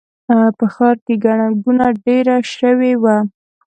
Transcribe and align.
په 0.57 0.65
ښار 0.73 0.95
کې 1.05 1.15
ګڼه 1.25 1.47
ګوڼه 1.63 1.87
ډېره 2.05 2.35
شوې 2.55 2.93
وه. 3.01 3.17